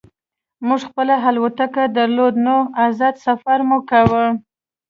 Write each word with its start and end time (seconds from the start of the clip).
موږ 0.67 0.81
خپله 0.89 1.15
الوتکه 1.27 1.83
درلوده 1.95 2.39
نو 2.45 2.57
ازاد 2.85 3.15
سفر 3.25 3.59
مو 3.69 3.77
کاوه 3.89 4.25